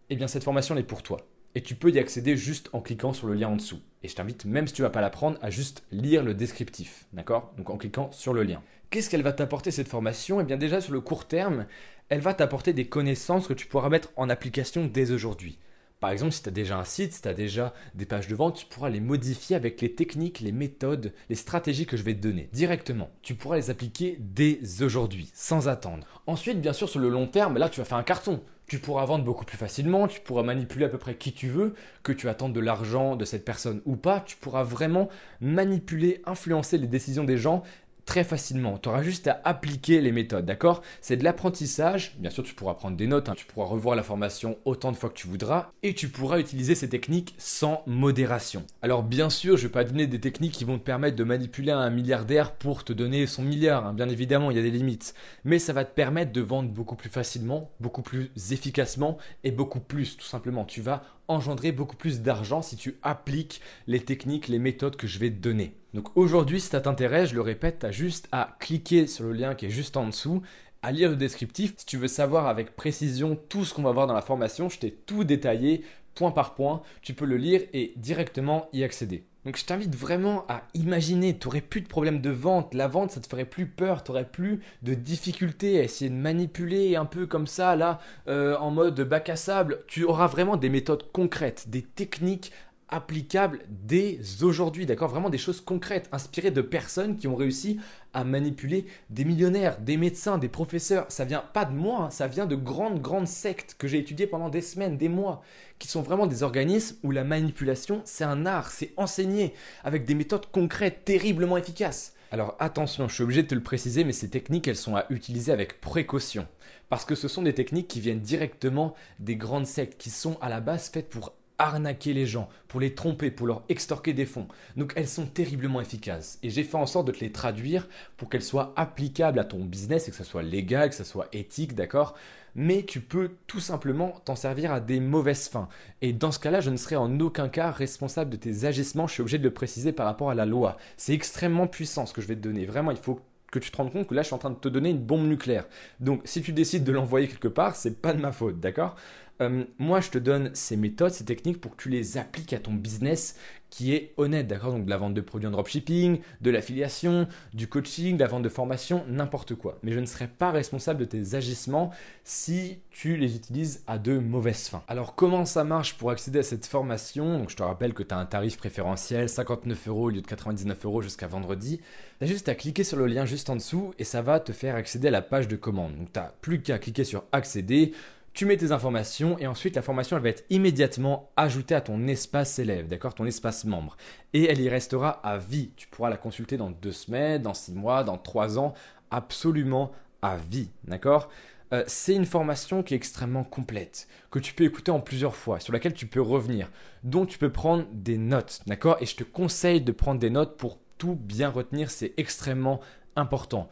Eh 0.08 0.14
bien, 0.14 0.28
cette 0.28 0.44
formation 0.44 0.76
elle 0.76 0.82
est 0.82 0.84
pour 0.84 1.02
toi. 1.02 1.26
Et 1.54 1.62
tu 1.62 1.74
peux 1.74 1.90
y 1.90 1.98
accéder 1.98 2.36
juste 2.36 2.70
en 2.72 2.80
cliquant 2.80 3.12
sur 3.12 3.26
le 3.26 3.34
lien 3.34 3.48
en 3.48 3.56
dessous. 3.56 3.80
Et 4.02 4.08
je 4.08 4.14
t'invite, 4.14 4.44
même 4.44 4.66
si 4.66 4.74
tu 4.74 4.82
ne 4.82 4.86
vas 4.86 4.90
pas 4.90 5.00
l'apprendre, 5.00 5.38
à 5.42 5.50
juste 5.50 5.82
lire 5.90 6.22
le 6.22 6.34
descriptif. 6.34 7.06
D'accord? 7.12 7.52
Donc 7.56 7.70
en 7.70 7.76
cliquant 7.76 8.10
sur 8.12 8.32
le 8.32 8.44
lien. 8.44 8.62
Qu'est-ce 8.90 9.10
qu'elle 9.10 9.22
va 9.22 9.32
t'apporter 9.32 9.70
cette 9.70 9.88
formation? 9.88 10.40
Eh 10.40 10.44
bien 10.44 10.56
déjà 10.56 10.80
sur 10.80 10.92
le 10.92 11.00
court 11.00 11.26
terme, 11.26 11.66
elle 12.08 12.20
va 12.20 12.34
t'apporter 12.34 12.72
des 12.72 12.86
connaissances 12.86 13.48
que 13.48 13.52
tu 13.52 13.66
pourras 13.66 13.88
mettre 13.88 14.10
en 14.16 14.28
application 14.28 14.86
dès 14.86 15.10
aujourd'hui. 15.10 15.58
Par 16.00 16.10
exemple, 16.10 16.32
si 16.32 16.42
tu 16.42 16.48
as 16.48 16.52
déjà 16.52 16.78
un 16.78 16.84
site, 16.84 17.12
si 17.12 17.20
tu 17.20 17.28
as 17.28 17.34
déjà 17.34 17.74
des 17.94 18.06
pages 18.06 18.26
de 18.26 18.34
vente, 18.34 18.56
tu 18.56 18.66
pourras 18.66 18.88
les 18.88 19.00
modifier 19.00 19.54
avec 19.54 19.82
les 19.82 19.94
techniques, 19.94 20.40
les 20.40 20.50
méthodes, 20.50 21.12
les 21.28 21.34
stratégies 21.34 21.84
que 21.84 21.98
je 21.98 22.02
vais 22.02 22.14
te 22.14 22.22
donner 22.22 22.48
directement. 22.52 23.10
Tu 23.20 23.34
pourras 23.34 23.56
les 23.56 23.68
appliquer 23.68 24.16
dès 24.18 24.60
aujourd'hui, 24.80 25.30
sans 25.34 25.68
attendre. 25.68 26.06
Ensuite, 26.26 26.60
bien 26.60 26.72
sûr, 26.72 26.88
sur 26.88 27.00
le 27.00 27.10
long 27.10 27.26
terme, 27.26 27.58
là, 27.58 27.68
tu 27.68 27.80
vas 27.80 27.84
faire 27.84 27.98
un 27.98 28.02
carton 28.02 28.42
tu 28.70 28.78
pourras 28.78 29.04
vendre 29.04 29.24
beaucoup 29.24 29.44
plus 29.44 29.56
facilement, 29.56 30.06
tu 30.06 30.20
pourras 30.20 30.44
manipuler 30.44 30.84
à 30.84 30.88
peu 30.88 30.96
près 30.96 31.16
qui 31.16 31.32
tu 31.32 31.48
veux, 31.48 31.74
que 32.04 32.12
tu 32.12 32.28
attendes 32.28 32.52
de 32.52 32.60
l'argent 32.60 33.16
de 33.16 33.24
cette 33.24 33.44
personne 33.44 33.82
ou 33.84 33.96
pas, 33.96 34.20
tu 34.20 34.36
pourras 34.36 34.62
vraiment 34.62 35.08
manipuler, 35.40 36.22
influencer 36.24 36.78
les 36.78 36.86
décisions 36.86 37.24
des 37.24 37.36
gens 37.36 37.64
très 38.10 38.24
facilement. 38.24 38.76
Tu 38.76 38.88
auras 38.88 39.04
juste 39.04 39.28
à 39.28 39.40
appliquer 39.44 40.00
les 40.00 40.10
méthodes, 40.10 40.44
d'accord? 40.44 40.82
C'est 41.00 41.16
de 41.16 41.22
l'apprentissage. 41.22 42.16
Bien 42.18 42.30
sûr, 42.30 42.42
tu 42.42 42.54
pourras 42.54 42.74
prendre 42.74 42.96
des 42.96 43.06
notes, 43.06 43.28
hein. 43.28 43.34
tu 43.36 43.46
pourras 43.46 43.66
revoir 43.66 43.94
la 43.94 44.02
formation 44.02 44.58
autant 44.64 44.90
de 44.90 44.96
fois 44.96 45.10
que 45.10 45.14
tu 45.14 45.28
voudras, 45.28 45.70
et 45.84 45.94
tu 45.94 46.08
pourras 46.08 46.40
utiliser 46.40 46.74
ces 46.74 46.88
techniques 46.88 47.36
sans 47.38 47.84
modération. 47.86 48.64
Alors 48.82 49.04
bien 49.04 49.30
sûr, 49.30 49.56
je 49.56 49.62
ne 49.62 49.68
vais 49.68 49.72
pas 49.72 49.84
donner 49.84 50.08
des 50.08 50.18
techniques 50.18 50.54
qui 50.54 50.64
vont 50.64 50.76
te 50.76 50.82
permettre 50.82 51.14
de 51.14 51.22
manipuler 51.22 51.70
un 51.70 51.88
milliardaire 51.88 52.50
pour 52.56 52.82
te 52.82 52.92
donner 52.92 53.28
son 53.28 53.44
milliard. 53.44 53.86
Hein. 53.86 53.94
Bien 53.94 54.08
évidemment, 54.08 54.50
il 54.50 54.56
y 54.56 54.60
a 54.60 54.64
des 54.64 54.72
limites. 54.72 55.14
Mais 55.44 55.60
ça 55.60 55.72
va 55.72 55.84
te 55.84 55.94
permettre 55.94 56.32
de 56.32 56.40
vendre 56.40 56.68
beaucoup 56.68 56.96
plus 56.96 57.10
facilement, 57.10 57.70
beaucoup 57.78 58.02
plus 58.02 58.32
efficacement 58.50 59.18
et 59.44 59.52
beaucoup 59.52 59.78
plus, 59.78 60.16
tout 60.16 60.26
simplement. 60.26 60.64
Tu 60.64 60.80
vas 60.80 61.04
engendrer 61.30 61.72
beaucoup 61.72 61.96
plus 61.96 62.20
d'argent 62.20 62.60
si 62.60 62.76
tu 62.76 62.98
appliques 63.02 63.60
les 63.86 64.00
techniques, 64.00 64.48
les 64.48 64.58
méthodes 64.58 64.96
que 64.96 65.06
je 65.06 65.18
vais 65.18 65.30
te 65.30 65.40
donner. 65.40 65.74
Donc 65.94 66.16
aujourd'hui, 66.16 66.60
si 66.60 66.68
ça 66.68 66.80
t'intéresse, 66.80 67.30
je 67.30 67.34
le 67.34 67.40
répète, 67.40 67.80
tu 67.80 67.86
as 67.86 67.92
juste 67.92 68.28
à 68.32 68.56
cliquer 68.58 69.06
sur 69.06 69.24
le 69.24 69.32
lien 69.32 69.54
qui 69.54 69.66
est 69.66 69.70
juste 69.70 69.96
en 69.96 70.06
dessous, 70.06 70.42
à 70.82 70.92
lire 70.92 71.10
le 71.10 71.16
descriptif. 71.16 71.74
Si 71.76 71.86
tu 71.86 71.96
veux 71.96 72.08
savoir 72.08 72.46
avec 72.46 72.76
précision 72.76 73.38
tout 73.48 73.64
ce 73.64 73.74
qu'on 73.74 73.82
va 73.82 73.92
voir 73.92 74.06
dans 74.06 74.14
la 74.14 74.22
formation, 74.22 74.68
je 74.68 74.78
t'ai 74.78 74.90
tout 74.90 75.24
détaillé 75.24 75.84
point 76.14 76.32
par 76.32 76.54
point. 76.54 76.82
Tu 77.02 77.14
peux 77.14 77.24
le 77.24 77.36
lire 77.36 77.62
et 77.72 77.92
directement 77.96 78.68
y 78.72 78.82
accéder. 78.82 79.24
Donc 79.44 79.56
je 79.56 79.64
t'invite 79.64 79.96
vraiment 79.96 80.44
à 80.48 80.62
imaginer, 80.74 81.36
tu 81.36 81.46
n'aurais 81.48 81.62
plus 81.62 81.80
de 81.80 81.88
problème 81.88 82.20
de 82.20 82.28
vente, 82.28 82.74
la 82.74 82.88
vente 82.88 83.12
ça 83.12 83.20
te 83.20 83.26
ferait 83.26 83.46
plus 83.46 83.66
peur, 83.66 84.04
tu 84.04 84.10
n'aurais 84.10 84.28
plus 84.28 84.60
de 84.82 84.92
difficultés 84.92 85.80
à 85.80 85.82
essayer 85.82 86.10
de 86.10 86.14
manipuler 86.16 86.96
un 86.96 87.06
peu 87.06 87.26
comme 87.26 87.46
ça 87.46 87.74
là 87.74 88.00
euh, 88.28 88.56
en 88.58 88.70
mode 88.70 89.00
bac 89.00 89.30
à 89.30 89.36
sable, 89.36 89.80
tu 89.86 90.04
auras 90.04 90.26
vraiment 90.26 90.58
des 90.58 90.68
méthodes 90.68 91.10
concrètes, 91.12 91.70
des 91.70 91.82
techniques 91.82 92.52
applicables 92.90 93.60
dès 93.68 94.20
aujourd'hui, 94.42 94.86
d'accord? 94.86 95.08
Vraiment 95.08 95.30
des 95.30 95.38
choses 95.38 95.60
concrètes, 95.60 96.08
inspirées 96.12 96.50
de 96.50 96.62
personnes 96.62 97.16
qui 97.16 97.28
ont 97.28 97.36
réussi 97.36 97.78
à 98.12 98.24
manipuler 98.24 98.86
des 99.08 99.24
millionnaires, 99.24 99.78
des 99.78 99.96
médecins, 99.96 100.38
des 100.38 100.48
professeurs. 100.48 101.06
Ça 101.08 101.24
vient 101.24 101.44
pas 101.52 101.64
de 101.64 101.74
moi, 101.74 102.04
hein, 102.04 102.10
ça 102.10 102.26
vient 102.26 102.46
de 102.46 102.56
grandes, 102.56 103.00
grandes 103.00 103.28
sectes 103.28 103.76
que 103.78 103.88
j'ai 103.88 103.98
étudiées 103.98 104.26
pendant 104.26 104.48
des 104.48 104.62
semaines, 104.62 104.96
des 104.96 105.08
mois, 105.08 105.42
qui 105.78 105.88
sont 105.88 106.02
vraiment 106.02 106.26
des 106.26 106.42
organismes 106.42 106.96
où 107.02 107.10
la 107.10 107.24
manipulation, 107.24 108.02
c'est 108.04 108.24
un 108.24 108.46
art, 108.46 108.70
c'est 108.70 108.92
enseigné 108.96 109.54
avec 109.84 110.04
des 110.04 110.14
méthodes 110.14 110.46
concrètes, 110.52 111.04
terriblement 111.04 111.56
efficaces. 111.56 112.14
Alors 112.32 112.54
attention, 112.60 113.08
je 113.08 113.14
suis 113.14 113.24
obligé 113.24 113.42
de 113.42 113.48
te 113.48 113.54
le 113.54 113.62
préciser, 113.62 114.04
mais 114.04 114.12
ces 114.12 114.30
techniques, 114.30 114.68
elles 114.68 114.76
sont 114.76 114.94
à 114.94 115.06
utiliser 115.10 115.50
avec 115.50 115.80
précaution. 115.80 116.46
Parce 116.88 117.04
que 117.04 117.14
ce 117.14 117.28
sont 117.28 117.42
des 117.42 117.54
techniques 117.54 117.88
qui 117.88 118.00
viennent 118.00 118.20
directement 118.20 118.94
des 119.18 119.36
grandes 119.36 119.66
sectes, 119.66 120.00
qui 120.00 120.10
sont 120.10 120.38
à 120.40 120.48
la 120.48 120.60
base 120.60 120.88
faites 120.88 121.08
pour 121.08 121.34
arnaquer 121.60 122.14
les 122.14 122.26
gens, 122.26 122.48
pour 122.68 122.80
les 122.80 122.94
tromper, 122.94 123.30
pour 123.30 123.46
leur 123.46 123.62
extorquer 123.68 124.12
des 124.12 124.26
fonds. 124.26 124.48
Donc 124.76 124.92
elles 124.96 125.08
sont 125.08 125.26
terriblement 125.26 125.80
efficaces. 125.80 126.38
Et 126.42 126.50
j'ai 126.50 126.64
fait 126.64 126.76
en 126.76 126.86
sorte 126.86 127.06
de 127.06 127.12
te 127.12 127.20
les 127.20 127.32
traduire 127.32 127.88
pour 128.16 128.28
qu'elles 128.28 128.42
soient 128.42 128.72
applicables 128.76 129.38
à 129.38 129.44
ton 129.44 129.64
business 129.64 130.08
et 130.08 130.10
que 130.10 130.16
ça 130.16 130.24
soit 130.24 130.42
légal, 130.42 130.88
que 130.88 130.94
ça 130.94 131.04
soit 131.04 131.28
éthique, 131.32 131.74
d'accord? 131.74 132.16
Mais 132.56 132.82
tu 132.82 133.00
peux 133.00 133.30
tout 133.46 133.60
simplement 133.60 134.20
t'en 134.24 134.34
servir 134.34 134.72
à 134.72 134.80
des 134.80 134.98
mauvaises 134.98 135.48
fins. 135.48 135.68
Et 136.02 136.12
dans 136.12 136.32
ce 136.32 136.40
cas-là, 136.40 136.60
je 136.60 136.70
ne 136.70 136.76
serai 136.76 136.96
en 136.96 137.20
aucun 137.20 137.48
cas 137.48 137.70
responsable 137.70 138.30
de 138.30 138.36
tes 138.36 138.64
agissements. 138.64 139.06
Je 139.06 139.12
suis 139.12 139.20
obligé 139.20 139.38
de 139.38 139.44
le 139.44 139.52
préciser 139.52 139.92
par 139.92 140.06
rapport 140.06 140.30
à 140.30 140.34
la 140.34 140.46
loi. 140.46 140.76
C'est 140.96 141.12
extrêmement 141.14 141.68
puissant 141.68 142.06
ce 142.06 142.12
que 142.12 142.20
je 142.20 142.26
vais 142.26 142.34
te 142.34 142.40
donner. 142.40 142.66
Vraiment, 142.66 142.90
il 142.90 142.96
faut 142.96 143.20
que 143.50 143.58
tu 143.58 143.70
te 143.70 143.76
rendes 143.76 143.92
compte 143.92 144.06
que 144.06 144.14
là, 144.14 144.22
je 144.22 144.26
suis 144.26 144.34
en 144.34 144.38
train 144.38 144.50
de 144.50 144.56
te 144.56 144.68
donner 144.68 144.90
une 144.90 145.02
bombe 145.02 145.26
nucléaire. 145.26 145.66
Donc, 145.98 146.22
si 146.24 146.42
tu 146.42 146.52
décides 146.52 146.84
de 146.84 146.92
l'envoyer 146.92 147.28
quelque 147.28 147.48
part, 147.48 147.76
c'est 147.76 148.00
pas 148.00 148.12
de 148.12 148.20
ma 148.20 148.32
faute, 148.32 148.60
d'accord? 148.60 148.96
Euh, 149.40 149.64
moi, 149.78 150.00
je 150.00 150.10
te 150.10 150.18
donne 150.18 150.50
ces 150.54 150.76
méthodes, 150.76 151.12
ces 151.12 151.24
techniques 151.24 151.60
pour 151.60 151.74
que 151.76 151.82
tu 151.82 151.88
les 151.88 152.18
appliques 152.18 152.52
à 152.52 152.58
ton 152.58 152.74
business 152.74 153.36
qui 153.70 153.94
est 153.94 154.12
honnête, 154.16 154.46
d'accord 154.46 154.72
Donc 154.72 154.84
de 154.84 154.90
la 154.90 154.96
vente 154.96 155.14
de 155.14 155.20
produits 155.20 155.48
en 155.48 155.52
dropshipping, 155.52 156.20
de 156.40 156.50
l'affiliation, 156.50 157.28
du 157.54 157.68
coaching, 157.68 158.16
de 158.16 158.22
la 158.22 158.28
vente 158.28 158.42
de 158.42 158.48
formation, 158.48 159.04
n'importe 159.08 159.54
quoi. 159.54 159.78
Mais 159.82 159.92
je 159.92 160.00
ne 160.00 160.06
serai 160.06 160.26
pas 160.26 160.50
responsable 160.50 161.00
de 161.00 161.04
tes 161.04 161.34
agissements 161.34 161.90
si 162.24 162.78
tu 162.90 163.16
les 163.16 163.36
utilises 163.36 163.82
à 163.86 163.98
de 163.98 164.18
mauvaises 164.18 164.68
fins. 164.68 164.82
Alors 164.88 165.14
comment 165.14 165.44
ça 165.44 165.64
marche 165.64 165.94
pour 165.96 166.10
accéder 166.10 166.40
à 166.40 166.42
cette 166.42 166.66
formation? 166.66 167.38
Donc 167.38 167.50
je 167.50 167.56
te 167.56 167.62
rappelle 167.62 167.94
que 167.94 168.02
tu 168.02 168.14
as 168.14 168.18
un 168.18 168.26
tarif 168.26 168.56
préférentiel, 168.56 169.28
59 169.28 169.88
euros 169.88 170.04
au 170.06 170.10
lieu 170.10 170.20
de 170.20 170.26
99 170.26 170.84
euros 170.84 171.02
jusqu'à 171.02 171.28
vendredi. 171.28 171.80
Tu 172.18 172.24
as 172.24 172.26
juste 172.26 172.48
à 172.48 172.54
cliquer 172.54 172.84
sur 172.84 172.98
le 172.98 173.06
lien 173.06 173.24
juste 173.24 173.50
en 173.50 173.56
dessous 173.56 173.94
et 173.98 174.04
ça 174.04 174.20
va 174.20 174.40
te 174.40 174.52
faire 174.52 174.74
accéder 174.74 175.08
à 175.08 175.12
la 175.12 175.22
page 175.22 175.48
de 175.48 175.56
commande. 175.56 175.96
Donc 175.96 176.12
tu 176.12 176.18
n'as 176.18 176.32
plus 176.40 176.60
qu'à 176.60 176.78
cliquer 176.78 177.04
sur 177.04 177.24
accéder 177.32 177.92
tu 178.32 178.46
mets 178.46 178.56
tes 178.56 178.72
informations 178.72 179.38
et 179.38 179.46
ensuite 179.46 179.76
la 179.76 179.82
formation 179.82 180.16
elle 180.16 180.22
va 180.22 180.28
être 180.28 180.44
immédiatement 180.50 181.30
ajoutée 181.36 181.74
à 181.74 181.80
ton 181.80 182.06
espace 182.06 182.58
élève, 182.58 182.86
d'accord, 182.86 183.14
ton 183.14 183.26
espace 183.26 183.64
membre. 183.64 183.96
Et 184.32 184.44
elle 184.44 184.60
y 184.60 184.68
restera 184.68 185.10
à 185.10 185.38
vie. 185.38 185.72
Tu 185.76 185.88
pourras 185.88 186.10
la 186.10 186.16
consulter 186.16 186.56
dans 186.56 186.70
deux 186.70 186.92
semaines, 186.92 187.42
dans 187.42 187.54
six 187.54 187.72
mois, 187.72 188.04
dans 188.04 188.18
trois 188.18 188.58
ans, 188.58 188.74
absolument 189.10 189.92
à 190.22 190.36
vie, 190.36 190.70
d'accord? 190.84 191.28
Euh, 191.72 191.84
c'est 191.86 192.14
une 192.14 192.26
formation 192.26 192.82
qui 192.82 192.94
est 192.94 192.96
extrêmement 192.96 193.44
complète, 193.44 194.08
que 194.30 194.40
tu 194.40 194.54
peux 194.54 194.64
écouter 194.64 194.90
en 194.90 195.00
plusieurs 195.00 195.36
fois, 195.36 195.60
sur 195.60 195.72
laquelle 195.72 195.94
tu 195.94 196.06
peux 196.06 196.20
revenir, 196.20 196.68
dont 197.04 197.26
tu 197.26 197.38
peux 197.38 197.52
prendre 197.52 197.86
des 197.92 198.18
notes, 198.18 198.60
d'accord? 198.66 198.96
Et 199.00 199.06
je 199.06 199.14
te 199.14 199.24
conseille 199.24 199.80
de 199.80 199.92
prendre 199.92 200.18
des 200.18 200.30
notes 200.30 200.56
pour 200.56 200.78
tout 200.98 201.14
bien 201.14 201.48
retenir, 201.48 201.90
c'est 201.90 202.12
extrêmement 202.16 202.80
important. 203.14 203.68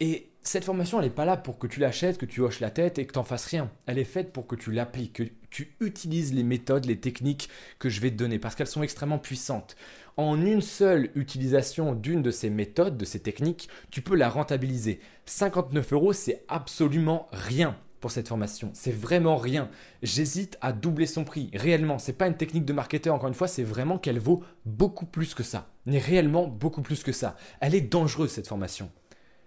Et 0.00 0.28
cette 0.48 0.64
formation, 0.64 0.98
elle 0.98 1.06
n'est 1.06 1.10
pas 1.10 1.24
là 1.24 1.36
pour 1.36 1.58
que 1.58 1.66
tu 1.66 1.80
l'achètes, 1.80 2.18
que 2.18 2.26
tu 2.26 2.40
hoches 2.40 2.60
la 2.60 2.70
tête 2.70 2.98
et 2.98 3.06
que 3.06 3.12
tu 3.12 3.18
n'en 3.18 3.24
fasses 3.24 3.46
rien. 3.46 3.70
Elle 3.86 3.98
est 3.98 4.04
faite 4.04 4.32
pour 4.32 4.46
que 4.46 4.56
tu 4.56 4.70
l'appliques, 4.70 5.14
que 5.14 5.22
tu 5.50 5.76
utilises 5.80 6.34
les 6.34 6.42
méthodes, 6.42 6.84
les 6.84 7.00
techniques 7.00 7.48
que 7.78 7.88
je 7.88 8.00
vais 8.00 8.10
te 8.10 8.16
donner, 8.16 8.38
parce 8.38 8.54
qu'elles 8.54 8.66
sont 8.66 8.82
extrêmement 8.82 9.18
puissantes. 9.18 9.76
En 10.16 10.40
une 10.40 10.62
seule 10.62 11.10
utilisation 11.14 11.94
d'une 11.94 12.22
de 12.22 12.30
ces 12.30 12.50
méthodes, 12.50 12.96
de 12.96 13.04
ces 13.04 13.20
techniques, 13.20 13.68
tu 13.90 14.02
peux 14.02 14.14
la 14.14 14.28
rentabiliser. 14.28 15.00
59 15.26 15.92
euros, 15.92 16.12
c'est 16.12 16.44
absolument 16.48 17.26
rien 17.32 17.76
pour 18.00 18.10
cette 18.10 18.28
formation. 18.28 18.70
C'est 18.74 18.94
vraiment 18.94 19.36
rien. 19.36 19.68
J'hésite 20.02 20.58
à 20.60 20.72
doubler 20.72 21.06
son 21.06 21.24
prix. 21.24 21.50
Réellement, 21.54 21.98
c'est 21.98 22.12
pas 22.12 22.26
une 22.26 22.36
technique 22.36 22.64
de 22.64 22.72
marketeur. 22.72 23.14
Encore 23.14 23.28
une 23.28 23.34
fois, 23.34 23.48
c'est 23.48 23.62
vraiment 23.62 23.98
qu'elle 23.98 24.18
vaut 24.18 24.44
beaucoup 24.64 25.06
plus 25.06 25.34
que 25.34 25.42
ça. 25.42 25.68
Mais 25.86 25.98
réellement 25.98 26.46
beaucoup 26.46 26.82
plus 26.82 27.02
que 27.02 27.12
ça. 27.12 27.36
Elle 27.60 27.74
est 27.74 27.80
dangereuse 27.80 28.30
cette 28.30 28.48
formation 28.48 28.90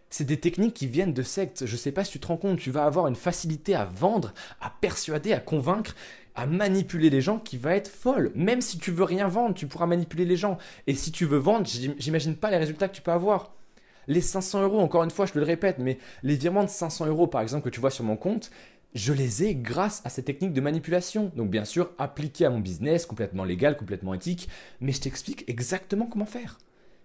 c'est 0.10 0.26
des 0.26 0.40
techniques 0.40 0.74
qui 0.74 0.88
viennent 0.88 1.14
de 1.14 1.24
sectes. 1.24 1.66
Je 1.66 1.72
ne 1.72 1.78
sais 1.78 1.92
pas 1.92 2.04
si 2.04 2.14
tu 2.14 2.20
te 2.20 2.28
rends 2.28 2.38
compte, 2.38 2.60
tu 2.60 2.72
vas 2.72 2.86
avoir 2.86 3.08
une 3.08 3.16
facilité 3.16 3.76
à 3.76 3.86
vendre, 3.86 4.34
à 4.62 4.74
persuader, 4.82 5.34
à 5.34 5.40
convaincre, 5.40 5.96
à 6.36 6.46
manipuler 6.46 7.10
les 7.10 7.22
gens 7.22 7.40
qui 7.40 7.58
va 7.58 7.76
être 7.76 7.90
folle. 7.90 8.32
Même 8.36 8.62
si 8.62 8.78
tu 8.78 8.92
veux 8.92 9.04
rien 9.04 9.28
vendre, 9.28 9.56
tu 9.56 9.68
pourras 9.68 9.86
manipuler 9.86 10.26
les 10.26 10.38
gens. 10.38 10.58
Et 10.88 10.96
si 10.96 11.12
tu 11.12 11.26
veux 11.26 11.38
vendre, 11.38 11.68
j'imagine 11.68 12.36
pas 12.36 12.52
les 12.52 12.58
résultats 12.58 12.88
que 12.88 12.96
tu 12.96 13.02
peux 13.02 13.12
avoir. 13.12 13.54
Les 14.08 14.22
500 14.22 14.64
euros, 14.64 14.80
encore 14.80 15.04
une 15.04 15.12
fois, 15.12 15.28
je 15.28 15.38
le 15.38 15.44
répète, 15.44 15.78
mais 15.78 16.00
les 16.24 16.36
virements 16.36 16.64
de 16.64 16.70
500 16.70 17.06
euros, 17.08 17.28
par 17.28 17.42
exemple, 17.42 17.66
que 17.66 17.70
tu 17.70 17.80
vois 17.80 17.92
sur 17.92 18.04
mon 18.04 18.16
compte, 18.16 18.50
je 18.96 19.14
les 19.14 19.44
ai 19.44 19.56
grâce 19.56 20.02
à 20.06 20.10
ces 20.10 20.24
techniques 20.24 20.54
de 20.54 20.62
manipulation. 20.62 21.32
Donc 21.36 21.50
bien 21.50 21.66
sûr, 21.66 21.92
appliquées 21.98 22.46
à 22.46 22.50
mon 22.50 22.60
business, 22.60 23.06
complètement 23.06 23.44
légal, 23.44 23.78
complètement 23.78 24.14
éthique, 24.14 24.50
mais 24.82 24.92
je 24.92 25.02
t'explique 25.02 25.44
exactement 25.48 26.08
comment 26.08 26.26
faire. 26.26 26.58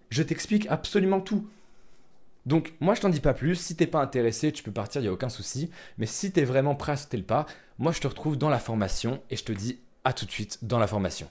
Je 0.09 0.23
t'explique 0.23 0.67
absolument 0.69 1.21
tout. 1.21 1.47
Donc 2.45 2.73
moi 2.79 2.93
je 2.93 3.01
t'en 3.01 3.09
dis 3.09 3.21
pas 3.21 3.33
plus, 3.33 3.55
si 3.55 3.75
t'es 3.75 3.87
pas 3.87 4.01
intéressé 4.01 4.51
tu 4.51 4.63
peux 4.63 4.71
partir, 4.71 5.01
il 5.01 5.05
n'y 5.05 5.09
a 5.09 5.13
aucun 5.13 5.29
souci, 5.29 5.71
mais 5.97 6.05
si 6.05 6.31
t'es 6.31 6.43
vraiment 6.43 6.75
prêt 6.75 6.93
à 6.93 6.97
sauter 6.97 7.17
le 7.17 7.23
pas, 7.23 7.45
moi 7.79 7.91
je 7.91 7.99
te 7.99 8.07
retrouve 8.07 8.37
dans 8.37 8.49
la 8.49 8.59
formation 8.59 9.21
et 9.29 9.35
je 9.35 9.43
te 9.43 9.51
dis 9.51 9.79
à 10.03 10.13
tout 10.13 10.25
de 10.25 10.31
suite 10.31 10.59
dans 10.61 10.79
la 10.79 10.87
formation. 10.87 11.27